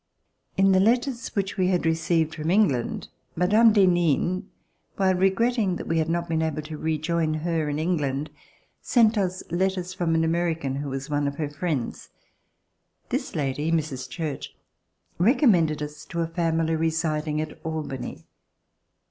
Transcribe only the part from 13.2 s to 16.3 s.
lady, Mrs. Church, recommended us to a